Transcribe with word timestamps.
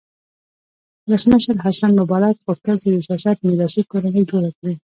ولسمشر 1.07 1.55
حسن 1.65 1.91
مبارک 2.01 2.35
غوښتل 2.45 2.75
چې 2.83 2.87
د 2.91 2.95
سیاست 3.07 3.37
میراثي 3.47 3.81
کورنۍ 3.91 4.23
جوړه 4.31 4.49
کړي. 4.57 4.73